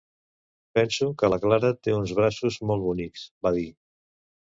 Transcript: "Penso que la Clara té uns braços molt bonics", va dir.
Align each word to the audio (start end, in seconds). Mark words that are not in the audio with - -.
"Penso 0.77 1.09
que 1.19 1.29
la 1.33 1.37
Clara 1.43 1.69
té 1.87 1.93
uns 1.97 2.13
braços 2.21 2.57
molt 2.71 2.85
bonics", 2.87 3.27
va 3.49 3.53
dir. 3.59 3.67